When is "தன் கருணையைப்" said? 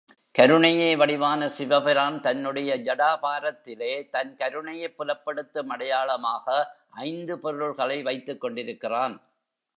4.09-4.95